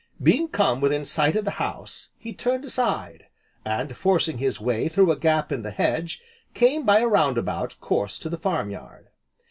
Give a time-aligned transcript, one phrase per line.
[0.19, 3.27] Being come within sight of the house, he turned aside,
[3.63, 6.23] and forcing his way through a gap in the hedge,
[6.55, 9.09] came by a roundabout course to the farm yard.